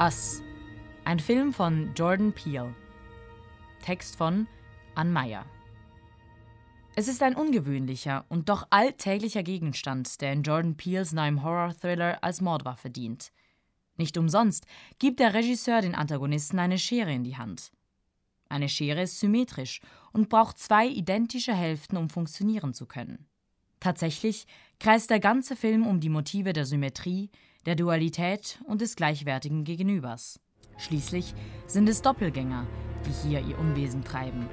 Us. 0.00 0.44
Ein 1.04 1.18
Film 1.18 1.52
von 1.52 1.92
Jordan 1.96 2.32
Peele. 2.32 2.72
Text 3.82 4.14
von 4.14 4.46
Ann 4.94 5.10
Meyer. 5.10 5.44
Es 6.94 7.08
ist 7.08 7.20
ein 7.20 7.34
ungewöhnlicher 7.34 8.24
und 8.28 8.48
doch 8.48 8.68
alltäglicher 8.70 9.42
Gegenstand, 9.42 10.20
der 10.20 10.32
in 10.32 10.44
Jordan 10.44 10.76
Peels 10.76 11.12
neuem 11.12 11.42
Horror-Thriller 11.42 12.22
als 12.22 12.40
Mordwaffe 12.40 12.90
dient. 12.90 13.32
Nicht 13.96 14.16
umsonst 14.16 14.66
gibt 15.00 15.18
der 15.18 15.34
Regisseur 15.34 15.80
den 15.80 15.96
Antagonisten 15.96 16.60
eine 16.60 16.78
Schere 16.78 17.12
in 17.12 17.24
die 17.24 17.36
Hand. 17.36 17.72
Eine 18.48 18.68
Schere 18.68 19.02
ist 19.02 19.18
symmetrisch 19.18 19.80
und 20.12 20.28
braucht 20.28 20.60
zwei 20.60 20.86
identische 20.86 21.54
Hälften, 21.54 21.96
um 21.96 22.08
funktionieren 22.08 22.72
zu 22.72 22.86
können. 22.86 23.26
Tatsächlich 23.80 24.46
kreist 24.78 25.10
der 25.10 25.18
ganze 25.18 25.56
Film 25.56 25.88
um 25.88 25.98
die 25.98 26.08
Motive 26.08 26.52
der 26.52 26.66
Symmetrie, 26.66 27.30
der 27.68 27.76
Dualität 27.76 28.58
und 28.64 28.80
des 28.80 28.96
gleichwertigen 28.96 29.62
Gegenübers. 29.62 30.40
Schließlich 30.78 31.34
sind 31.66 31.86
es 31.86 32.00
Doppelgänger, 32.00 32.66
die 33.04 33.28
hier 33.28 33.40
ihr 33.40 33.58
Unwesen 33.58 34.02
treiben. 34.02 34.48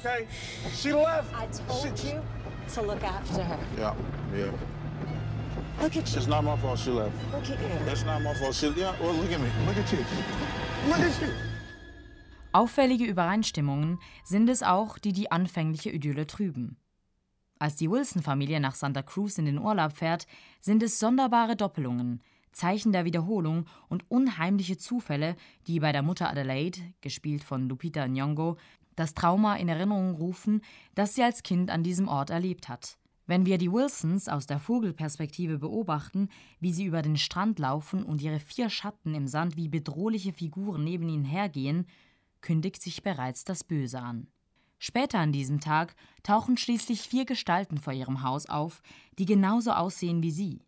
Okay, 0.00 0.26
she 0.72 0.92
left. 0.92 1.32
I 1.32 1.46
told 1.68 1.96
She- 1.96 2.08
you 2.08 2.22
to 2.74 2.82
look 2.82 3.04
after 3.04 3.44
her. 3.44 3.58
Yeah, 3.78 3.94
yeah. 4.34 4.50
Look 5.80 5.96
at 5.96 6.10
you. 6.10 6.16
It's 6.18 6.26
not 6.26 6.42
my 6.42 6.56
fault 6.56 6.80
she 6.80 6.90
left. 6.90 7.12
Look 7.32 7.42
at 7.48 7.60
you. 7.60 7.84
That's 7.84 8.04
not 8.04 8.22
my 8.22 8.34
fault. 8.34 8.54
She, 8.56 8.68
yeah, 8.70 8.92
well, 9.00 9.12
look 9.12 9.30
at 9.30 9.40
me. 9.40 9.48
Look 9.66 9.76
at 9.76 9.92
you. 9.92 9.98
Look 10.88 10.98
at 10.98 11.20
you. 11.22 11.49
Auffällige 12.52 13.04
Übereinstimmungen 13.04 14.00
sind 14.24 14.48
es 14.48 14.64
auch, 14.64 14.98
die 14.98 15.12
die 15.12 15.30
anfängliche 15.30 15.90
Idylle 15.90 16.26
trüben. 16.26 16.76
Als 17.60 17.76
die 17.76 17.88
Wilson-Familie 17.88 18.58
nach 18.58 18.74
Santa 18.74 19.02
Cruz 19.02 19.38
in 19.38 19.44
den 19.44 19.58
Urlaub 19.58 19.92
fährt, 19.92 20.26
sind 20.58 20.82
es 20.82 20.98
sonderbare 20.98 21.54
Doppelungen, 21.54 22.20
Zeichen 22.50 22.90
der 22.90 23.04
Wiederholung 23.04 23.66
und 23.88 24.10
unheimliche 24.10 24.76
Zufälle, 24.76 25.36
die 25.68 25.78
bei 25.78 25.92
der 25.92 26.02
Mutter 26.02 26.28
Adelaide, 26.28 26.80
gespielt 27.00 27.44
von 27.44 27.68
Lupita 27.68 28.02
Nyong'o, 28.04 28.56
das 28.96 29.14
Trauma 29.14 29.54
in 29.54 29.68
Erinnerung 29.68 30.16
rufen, 30.16 30.62
das 30.96 31.14
sie 31.14 31.22
als 31.22 31.44
Kind 31.44 31.70
an 31.70 31.84
diesem 31.84 32.08
Ort 32.08 32.30
erlebt 32.30 32.68
hat. 32.68 32.98
Wenn 33.28 33.46
wir 33.46 33.58
die 33.58 33.70
Wilsons 33.70 34.28
aus 34.28 34.48
der 34.48 34.58
Vogelperspektive 34.58 35.60
beobachten, 35.60 36.28
wie 36.58 36.72
sie 36.72 36.84
über 36.84 37.00
den 37.00 37.16
Strand 37.16 37.60
laufen 37.60 38.02
und 38.02 38.20
ihre 38.20 38.40
vier 38.40 38.70
Schatten 38.70 39.14
im 39.14 39.28
Sand 39.28 39.56
wie 39.56 39.68
bedrohliche 39.68 40.32
Figuren 40.32 40.82
neben 40.82 41.08
ihnen 41.08 41.24
hergehen, 41.24 41.86
kündigt 42.40 42.82
sich 42.82 43.02
bereits 43.02 43.44
das 43.44 43.64
Böse 43.64 44.00
an. 44.00 44.28
Später 44.78 45.18
an 45.18 45.32
diesem 45.32 45.60
Tag 45.60 45.94
tauchen 46.22 46.56
schließlich 46.56 47.02
vier 47.02 47.26
Gestalten 47.26 47.78
vor 47.78 47.92
ihrem 47.92 48.22
Haus 48.22 48.46
auf, 48.46 48.82
die 49.18 49.26
genauso 49.26 49.72
aussehen 49.72 50.22
wie 50.22 50.30
sie. 50.30 50.62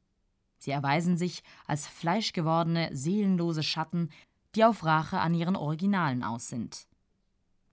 Sie 0.58 0.70
erweisen 0.70 1.16
sich 1.16 1.42
als 1.66 1.86
fleischgewordene, 1.86 2.90
seelenlose 2.92 3.62
Schatten, 3.62 4.10
die 4.54 4.64
auf 4.64 4.84
Rache 4.84 5.18
an 5.18 5.34
ihren 5.34 5.56
Originalen 5.56 6.22
aus 6.22 6.48
sind. 6.48 6.86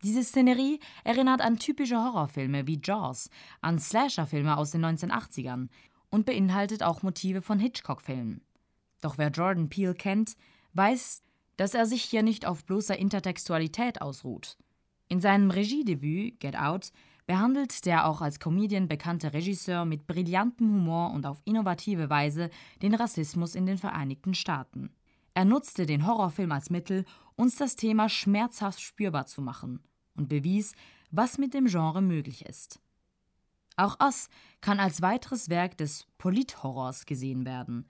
Diese 0.02 0.24
Szenerie 0.24 0.80
erinnert 1.04 1.42
an 1.42 1.60
typische 1.60 1.98
Horrorfilme 1.98 2.68
wie 2.68 2.80
Jaws, 2.82 3.30
an 3.60 3.80
Slasherfilme 3.80 4.56
aus 4.58 4.72
den 4.72 4.86
1980ern 4.86 5.68
und 6.10 6.26
beinhaltet 6.26 6.84
auch 6.84 7.04
Motive 7.04 7.42
von 7.42 7.60
Hitchcock-Filmen. 7.60 8.42
Doch 9.02 9.18
wer 9.18 9.30
Jordan 9.30 9.70
Peele 9.70 9.94
kennt, 9.94 10.36
weiß, 10.74 11.22
dass 11.60 11.74
er 11.74 11.86
sich 11.86 12.04
hier 12.04 12.24
nicht 12.24 12.46
auf 12.46 12.64
bloßer 12.64 12.98
Intertextualität 12.98 14.02
ausruht. 14.02 14.58
In 15.10 15.20
seinem 15.20 15.52
Regiedebüt 15.52 16.40
Get 16.40 16.56
Out 16.56 16.94
behandelt 17.26 17.86
der 17.86 18.08
auch 18.08 18.22
als 18.22 18.40
Comedian 18.40 18.88
bekannte 18.88 19.34
Regisseur 19.34 19.84
mit 19.84 20.08
brillantem 20.08 20.70
Humor 20.72 21.12
und 21.12 21.26
auf 21.26 21.42
innovative 21.44 22.10
Weise 22.10 22.50
den 22.82 22.96
Rassismus 22.96 23.56
in 23.56 23.66
den 23.66 23.78
Vereinigten 23.78 24.36
Staaten. 24.36 24.90
Er 25.34 25.44
nutzte 25.44 25.86
den 25.86 26.08
Horrorfilm 26.08 26.54
als 26.54 26.70
Mittel, 26.70 27.04
uns 27.36 27.58
das 27.58 27.76
Thema 27.76 28.08
schmerzhaft 28.08 28.80
spürbar 28.80 29.26
zu 29.26 29.42
machen 29.42 29.82
und 30.16 30.30
bewies, 30.30 30.72
was 31.12 31.38
mit 31.38 31.54
dem 31.54 31.66
Genre 31.66 32.02
möglich 32.02 32.46
ist. 32.46 32.80
Auch 33.76 34.00
Us 34.02 34.30
kann 34.62 34.80
als 34.80 35.02
weiteres 35.02 35.50
Werk 35.50 35.78
des 35.78 36.08
Polithorrors 36.20 37.06
gesehen 37.06 37.46
werden, 37.46 37.86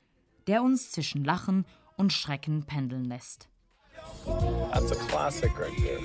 der 0.48 0.64
uns 0.64 0.90
zwischen 0.90 1.24
Lachen 1.24 1.68
und 1.98 2.12
Schrecken 2.14 2.64
pendeln 2.64 3.06
lässt. 3.06 3.48
That's 4.26 4.92
a 4.92 4.96
classic 4.96 5.58
right 5.60 5.78
there. 5.80 6.00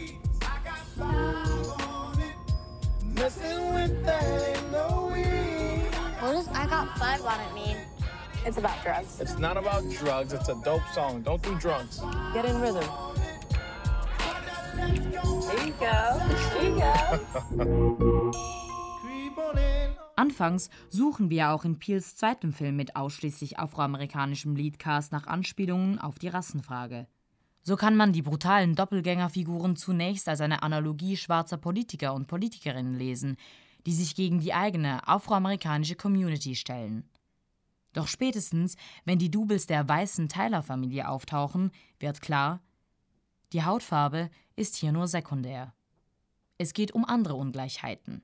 What 6.21 6.33
does 6.33 6.49
I 6.49 6.67
got 6.67 6.99
five 6.99 7.25
on 7.25 7.41
it 7.41 7.55
mean? 7.55 7.77
It's 8.47 8.59
about 8.59 8.83
drugs. 8.83 9.21
It's 9.21 9.39
not 9.39 9.57
about 9.57 9.89
drugs. 9.91 10.33
It's 10.33 10.49
a 10.49 10.55
dope 10.65 10.87
song. 10.93 11.23
Don't 11.23 11.43
do 11.43 11.55
drugs. 11.59 12.01
Get 12.33 12.45
in 12.45 12.61
rhythm. 12.61 12.85
There 14.77 14.89
you 15.65 15.73
go. 15.81 16.21
There 16.53 16.65
you 16.65 16.79
go. 16.79 18.33
Anfangs 20.17 20.71
suchen 20.89 21.29
wir 21.29 21.51
auch 21.51 21.65
in 21.65 21.79
Peels 21.79 22.17
zweitem 22.17 22.53
Film 22.53 22.77
mit 22.77 22.97
ausschließlich 22.97 23.59
afroamerikanischem 23.59 24.55
Leadcast 24.55 25.13
nach 25.13 25.27
Anspielungen 25.27 25.99
auf 25.99 26.19
die 26.19 26.29
Rassenfrage. 26.29 27.07
So 27.67 27.77
kann 27.77 27.97
man 27.97 28.13
die 28.13 28.21
brutalen 28.21 28.75
Doppelgängerfiguren 28.75 29.75
zunächst 29.77 30.29
als 30.29 30.43
eine 30.43 30.63
Analogie 30.63 31.17
schwarzer 31.17 31.57
Politiker 31.57 32.13
und 32.13 32.27
Politikerinnen 32.27 32.95
lesen, 32.95 33.37
die 33.87 33.95
sich 33.95 34.15
gegen 34.15 34.41
die 34.41 34.53
eigene 34.53 35.09
afroamerikanische 35.09 35.97
Community 35.97 36.57
stellen. 36.57 37.09
Doch 37.95 38.07
spätestens, 38.07 38.77
wenn 39.07 39.19
die 39.19 39.31
Doubles 39.31 39.67
der 39.67 39.89
weißen 39.89 40.29
Tyler-Familie 40.29 41.09
auftauchen, 41.09 41.71
wird 41.99 42.21
klar, 42.21 42.61
die 43.55 43.65
Hautfarbe 43.65 44.31
ist 44.57 44.77
hier 44.77 44.93
nur 44.93 45.09
sekundär. 45.09 45.73
Es 46.59 46.75
geht 46.75 46.93
um 46.93 47.05
andere 47.05 47.35
Ungleichheiten. 47.35 48.23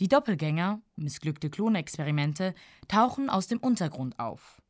Die 0.00 0.08
Doppelgänger, 0.08 0.80
missglückte 0.96 1.50
Klonexperimente, 1.50 2.54
tauchen 2.88 3.30
aus 3.30 3.46
dem 3.46 3.58
Untergrund 3.58 4.18
auf. 4.18 4.60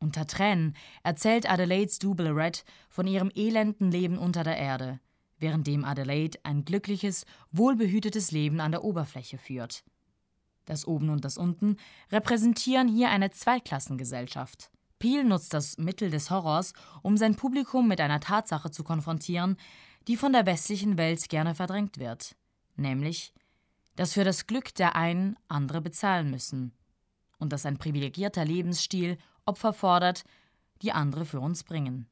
Unter 0.00 0.26
Tränen 0.26 0.74
erzählt 1.02 1.48
Adelaides 1.48 1.98
Double 1.98 2.28
Lorette 2.28 2.62
von 2.88 3.06
ihrem 3.06 3.30
elenden 3.34 3.90
Leben 3.90 4.16
unter 4.16 4.42
der 4.42 4.56
Erde, 4.56 4.98
währenddem 5.38 5.84
Adelaide 5.84 6.38
ein 6.42 6.64
glückliches, 6.64 7.26
wohlbehütetes 7.52 8.32
Leben 8.32 8.60
an 8.60 8.72
der 8.72 8.82
Oberfläche 8.82 9.36
führt. 9.36 9.84
Das 10.64 10.86
Oben 10.86 11.10
und 11.10 11.24
das 11.24 11.36
Unten 11.36 11.76
repräsentieren 12.10 12.88
hier 12.88 13.10
eine 13.10 13.30
Zweiklassengesellschaft. 13.30 14.70
Peel 14.98 15.24
nutzt 15.24 15.52
das 15.52 15.76
Mittel 15.76 16.10
des 16.10 16.30
Horrors, 16.30 16.72
um 17.02 17.16
sein 17.18 17.36
Publikum 17.36 17.86
mit 17.86 18.00
einer 18.00 18.20
Tatsache 18.20 18.70
zu 18.70 18.84
konfrontieren, 18.84 19.56
die 20.08 20.16
von 20.16 20.32
der 20.32 20.46
westlichen 20.46 20.96
Welt 20.96 21.28
gerne 21.28 21.54
verdrängt 21.54 21.98
wird, 21.98 22.36
nämlich, 22.76 23.34
dass 23.96 24.14
für 24.14 24.24
das 24.24 24.46
Glück 24.46 24.74
der 24.74 24.96
einen 24.96 25.36
andere 25.48 25.82
bezahlen 25.82 26.30
müssen 26.30 26.72
und 27.38 27.52
dass 27.52 27.66
ein 27.66 27.78
privilegierter 27.78 28.44
Lebensstil 28.44 29.18
Opfer 29.50 29.72
fordert, 29.72 30.22
die 30.80 30.92
andere 30.92 31.24
für 31.24 31.40
uns 31.40 31.64
bringen. 31.64 32.06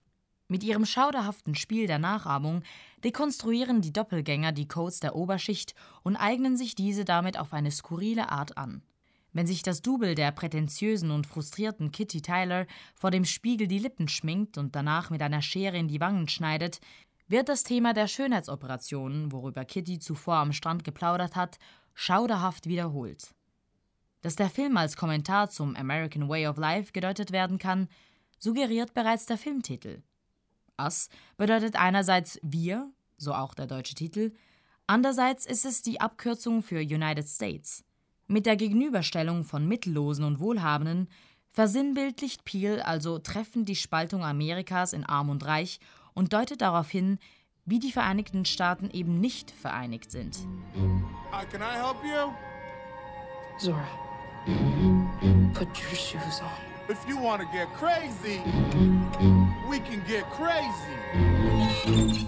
Mit 0.48 0.64
ihrem 0.64 0.84
schauderhaften 0.84 1.54
Spiel 1.54 1.86
der 1.86 2.00
Nachahmung 2.00 2.64
dekonstruieren 3.04 3.80
die 3.80 3.92
Doppelgänger 3.92 4.50
die 4.50 4.66
Codes 4.66 4.98
der 4.98 5.14
Oberschicht 5.14 5.76
und 6.02 6.16
eignen 6.16 6.56
sich 6.56 6.74
diese 6.74 7.04
damit 7.04 7.38
auf 7.38 7.52
eine 7.52 7.70
skurrile 7.70 8.32
Art 8.32 8.58
an. 8.58 8.82
Wenn 9.32 9.46
sich 9.46 9.62
das 9.62 9.82
Double 9.82 10.16
der 10.16 10.32
prätentiösen 10.32 11.12
und 11.12 11.28
frustrierten 11.28 11.92
Kitty 11.92 12.22
Tyler 12.22 12.66
vor 12.96 13.12
dem 13.12 13.24
Spiegel 13.24 13.68
die 13.68 13.78
Lippen 13.78 14.08
schminkt 14.08 14.58
und 14.58 14.74
danach 14.74 15.10
mit 15.10 15.22
einer 15.22 15.42
Schere 15.42 15.76
in 15.76 15.86
die 15.86 16.00
Wangen 16.00 16.26
schneidet, 16.26 16.80
wird 17.28 17.48
das 17.48 17.62
Thema 17.62 17.92
der 17.92 18.08
Schönheitsoperationen, 18.08 19.30
worüber 19.30 19.64
Kitty 19.64 20.00
zuvor 20.00 20.38
am 20.38 20.52
Strand 20.52 20.82
geplaudert 20.82 21.36
hat, 21.36 21.58
schauderhaft 21.94 22.66
wiederholt. 22.66 23.32
Dass 24.22 24.36
der 24.36 24.50
Film 24.50 24.76
als 24.76 24.96
Kommentar 24.96 25.48
zum 25.50 25.76
American 25.76 26.28
Way 26.28 26.48
of 26.48 26.56
Life 26.56 26.92
gedeutet 26.92 27.32
werden 27.32 27.58
kann, 27.58 27.88
suggeriert 28.38 28.94
bereits 28.94 29.26
der 29.26 29.38
Filmtitel. 29.38 30.02
Us 30.80 31.08
bedeutet 31.36 31.76
einerseits 31.76 32.38
wir, 32.42 32.90
so 33.16 33.34
auch 33.34 33.54
der 33.54 33.66
deutsche 33.66 33.94
Titel, 33.94 34.32
andererseits 34.86 35.46
ist 35.46 35.64
es 35.64 35.82
die 35.82 36.00
Abkürzung 36.00 36.62
für 36.62 36.80
United 36.80 37.28
States. 37.28 37.84
Mit 38.26 38.46
der 38.46 38.56
Gegenüberstellung 38.56 39.44
von 39.44 39.66
Mittellosen 39.66 40.24
und 40.24 40.38
Wohlhabenden 40.40 41.08
versinnbildlicht 41.52 42.44
Peel 42.44 42.80
also 42.80 43.18
treffend 43.18 43.68
die 43.68 43.76
Spaltung 43.76 44.22
Amerikas 44.22 44.92
in 44.92 45.04
Arm 45.04 45.30
und 45.30 45.44
Reich 45.44 45.80
und 46.14 46.32
deutet 46.32 46.60
darauf 46.60 46.90
hin, 46.90 47.18
wie 47.64 47.78
die 47.78 47.92
Vereinigten 47.92 48.44
Staaten 48.44 48.90
eben 48.90 49.20
nicht 49.20 49.50
vereinigt 49.50 50.10
sind. 50.10 50.38
Hi, 51.32 51.44
can 51.46 51.60
I 51.60 51.74
help 51.74 51.96
you? 52.02 52.32
Zora, 53.58 53.86
put 55.54 55.68
your 55.80 55.94
shoes 55.94 56.40
on. 56.40 56.68
If 56.88 56.98
you 57.06 57.18
want 57.18 57.42
to 57.42 57.48
get 57.52 57.68
crazy, 57.74 58.40
we 59.68 59.78
can 59.80 60.02
get 60.06 60.24
crazy. 60.30 62.26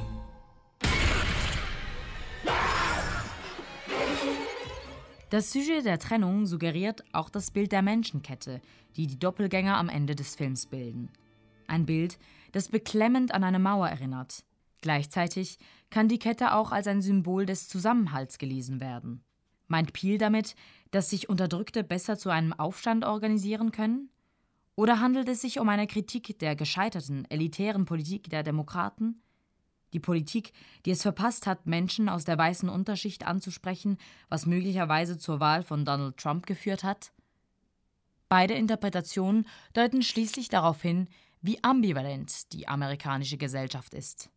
Das 5.31 5.53
Sujet 5.53 5.85
der 5.85 6.01
Trennung 6.01 6.45
suggeriert 6.45 7.05
auch 7.13 7.31
das 7.31 7.53
Bild 7.53 7.71
der 7.71 7.83
Menschenkette, 7.83 8.61
die 8.97 9.07
die 9.07 9.19
Doppelgänger 9.19 9.77
am 9.77 9.89
Ende 9.89 10.17
des 10.17 10.35
Films 10.35 10.67
bilden. 10.67 11.09
Ein 11.69 11.87
Bild, 11.87 12.19
das 12.51 12.69
beklemmend 12.69 13.33
an 13.33 13.45
eine 13.45 13.61
Mauer 13.61 13.89
erinnert. 13.89 14.45
Gleichzeitig 14.81 15.59
kann 15.89 16.09
die 16.09 16.19
Kette 16.19 16.53
auch 16.55 16.73
als 16.73 16.89
ein 16.89 17.01
Symbol 17.01 17.47
des 17.47 17.69
Zusammenhalts 17.69 18.39
gelesen 18.39 18.81
werden. 18.81 19.23
Meint 19.69 19.93
Peel 19.93 20.19
damit, 20.19 20.57
dass 20.91 21.11
sich 21.11 21.29
Unterdrückte 21.29 21.85
besser 21.85 22.19
zu 22.19 22.31
einem 22.31 22.53
Aufstand 22.53 23.05
organisieren 23.05 23.73
können? 23.73 24.11
Oder 24.77 25.01
handelt 25.01 25.29
es 25.29 25.43
sich 25.43 25.61
um 25.61 25.69
eine 25.69 25.87
Kritik 25.87 26.39
der 26.39 26.57
gescheiterten, 26.57 27.27
elitären 27.31 27.85
Politik 27.85 28.31
der 28.31 28.43
Demokraten? 28.43 29.23
Die 29.93 30.01
Politik, 30.01 30.53
die 30.87 30.93
es 30.93 31.03
verpasst 31.03 31.47
hat, 31.47 31.67
Menschen 31.67 32.09
aus 32.09 32.25
der 32.25 32.39
weißen 32.39 32.69
Unterschicht 32.69 33.27
anzusprechen, 33.27 33.99
was 34.29 34.47
möglicherweise 34.47 35.19
zur 35.19 35.41
Wahl 35.41 35.63
von 35.63 35.85
Donald 35.85 36.17
Trump 36.17 36.47
geführt 36.47 36.85
hat? 36.85 37.13
Beide 38.29 38.55
Interpretationen 38.55 39.47
deuten 39.73 40.03
schließlich 40.03 40.49
darauf 40.49 40.81
hin, 40.81 41.09
wie 41.43 41.63
ambivalent 41.65 42.53
die 42.53 42.69
amerikanische 42.69 43.37
Gesellschaft 43.37 43.95
ist. 43.95 44.31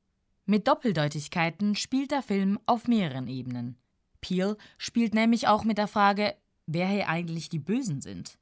Mit 0.46 0.68
Doppeldeutigkeiten 0.68 1.76
spielt 1.76 2.12
der 2.12 2.24
Film 2.24 2.60
auf 2.66 2.88
mehreren 2.88 3.28
Ebenen. 3.28 3.78
Peel 4.20 4.58
spielt 4.78 5.14
nämlich 5.14 5.48
auch 5.48 5.64
mit 5.64 5.78
der 5.78 5.88
Frage, 5.88 6.36
wer 6.66 6.88
hier 6.88 7.10
eigentlich 7.10 7.50
die 7.50 7.60
Bösen 7.60 8.02
sind. 8.02 8.38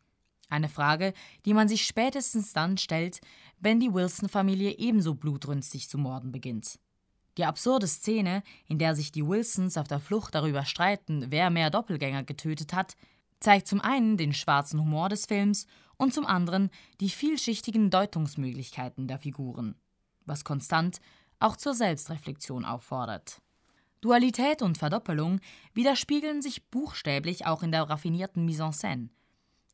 Eine 0.50 0.70
Frage, 0.70 1.14
die 1.46 1.54
man 1.54 1.70
sich 1.70 1.86
spätestens 1.86 2.52
dann 2.54 2.78
stellt, 2.78 3.22
wenn 3.60 3.80
die 3.80 3.94
Wilson-Familie 3.94 4.78
ebenso 4.78 5.16
blutrünstig 5.16 5.88
zu 5.88 5.98
morden 5.98 6.32
beginnt. 6.32 6.80
Die 7.38 7.46
absurde 7.46 7.88
Szene, 7.88 8.44
in 8.68 8.78
der 8.78 8.94
sich 8.94 9.12
die 9.12 9.26
Wilsons 9.26 9.78
auf 9.78 9.88
der 9.88 10.02
Flucht 10.02 10.36
darüber 10.36 10.66
streiten, 10.66 11.28
wer 11.30 11.50
mehr 11.50 11.70
Doppelgänger 11.70 12.24
getötet 12.24 12.74
hat, 12.74 12.96
zeigt 13.40 13.68
zum 13.68 13.80
einen 13.80 14.18
den 14.18 14.34
schwarzen 14.34 14.80
Humor 14.80 15.08
des 15.08 15.26
Films 15.26 15.66
und 15.98 16.14
zum 16.14 16.26
anderen 16.26 16.70
die 17.00 17.10
vielschichtigen 17.10 17.90
Deutungsmöglichkeiten 17.90 19.08
der 19.08 19.20
Figuren, 19.20 19.76
was 20.26 20.44
konstant 20.44 21.00
auch 21.40 21.56
zur 21.56 21.74
Selbstreflexion 21.74 22.66
auffordert. 22.66 23.42
Dualität 24.02 24.64
und 24.64 24.80
Verdoppelung 24.80 25.40
widerspiegeln 25.74 26.42
sich 26.42 26.66
buchstäblich 26.70 27.46
auch 27.46 27.62
in 27.62 27.72
der 27.72 27.84
raffinierten 27.84 28.44
Mise 28.46 28.64
en 28.64 28.72
scène. 28.72 29.10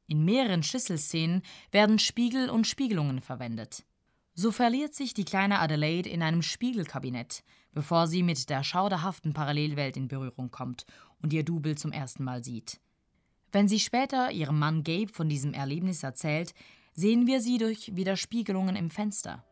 In 0.06 0.26
mehreren 0.26 0.64
Schlüsselszenen 0.64 1.42
werden 1.72 1.98
Spiegel 1.98 2.50
und 2.50 2.68
Spiegelungen 2.68 3.22
verwendet. 3.22 3.86
So 4.34 4.52
verliert 4.52 4.94
sich 4.94 5.14
die 5.14 5.26
kleine 5.26 5.60
Adelaide 5.60 6.10
in 6.10 6.22
einem 6.22 6.42
Spiegelkabinett, 6.42 7.44
bevor 7.72 8.08
sie 8.08 8.22
mit 8.22 8.50
der 8.50 8.64
schauderhaften 8.64 9.34
Parallelwelt 9.34 9.98
in 9.98 10.08
Berührung 10.08 10.52
kommt 10.52 10.86
und 11.22 11.34
ihr 11.34 11.44
Double 11.44 11.76
zum 11.76 11.92
ersten 11.92 12.24
Mal 12.24 12.44
sieht. 12.44 12.80
Wenn 13.52 13.68
sie 13.68 13.80
später 13.80 14.32
ihrem 14.32 14.60
Mann 14.60 14.84
Gabe 14.84 15.12
von 15.12 15.30
diesem 15.30 15.54
Erlebnis 15.54 16.04
erzählt, 16.04 16.54
sehen 16.94 17.28
wir 17.28 17.42
sie 17.42 17.58
durch 17.58 17.96
Widerspiegelungen 17.96 18.76
im 18.76 18.90
Fenster. 18.90 19.44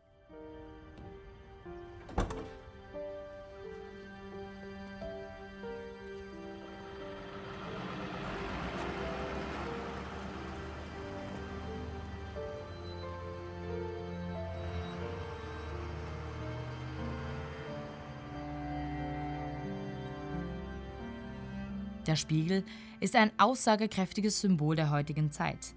Der 22.06 22.14
Spiegel 22.14 22.64
ist 23.00 23.16
ein 23.16 23.32
aussagekräftiges 23.38 24.40
Symbol 24.40 24.76
der 24.76 24.90
heutigen 24.90 25.32
Zeit. 25.32 25.74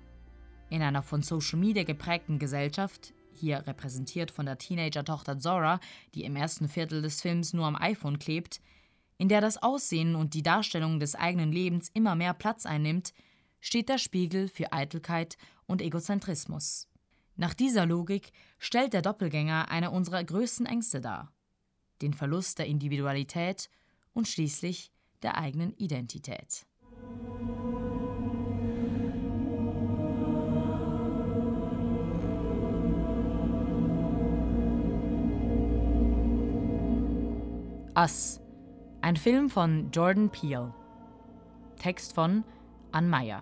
In 0.69 0.83
einer 0.83 1.01
von 1.01 1.23
Social 1.23 1.57
Media 1.57 1.83
geprägten 1.83 2.37
Gesellschaft, 2.37 3.13
hier 3.33 3.65
repräsentiert 3.65 4.29
von 4.29 4.45
der 4.45 4.59
Teenager-Tochter 4.59 5.39
Zora, 5.39 5.79
die 6.13 6.23
im 6.25 6.35
ersten 6.35 6.69
Viertel 6.69 7.01
des 7.01 7.21
Films 7.21 7.53
nur 7.53 7.65
am 7.65 7.75
iPhone 7.75 8.19
klebt, 8.19 8.61
in 9.17 9.27
der 9.27 9.41
das 9.41 9.57
Aussehen 9.57 10.15
und 10.15 10.35
die 10.35 10.43
Darstellung 10.43 10.99
des 10.99 11.15
eigenen 11.15 11.51
Lebens 11.51 11.89
immer 11.93 12.15
mehr 12.15 12.35
Platz 12.35 12.67
einnimmt, 12.67 13.13
steht 13.59 13.89
der 13.89 13.97
Spiegel 13.97 14.49
für 14.49 14.71
Eitelkeit 14.71 15.35
und 15.65 15.81
Egozentrismus. 15.81 16.87
Nach 17.37 17.55
dieser 17.55 17.87
Logik 17.87 18.31
stellt 18.59 18.93
der 18.93 19.01
Doppelgänger 19.01 19.71
eine 19.71 19.89
unserer 19.89 20.23
größten 20.23 20.67
Ängste 20.67 21.01
dar: 21.01 21.33
den 22.03 22.13
Verlust 22.13 22.59
der 22.59 22.67
Individualität 22.67 23.69
und 24.13 24.27
schließlich 24.27 24.91
der 25.23 25.37
eigenen 25.37 25.73
Identität. 25.77 26.65
Us, 37.95 38.39
ein 39.01 39.17
Film 39.17 39.49
von 39.49 39.91
Jordan 39.91 40.29
Peele. 40.29 40.73
Text 41.77 42.13
von 42.13 42.45
Ann 42.91 43.09
Meyer. 43.09 43.41